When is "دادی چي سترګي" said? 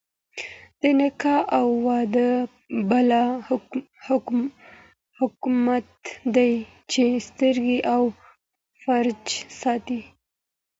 6.35-7.77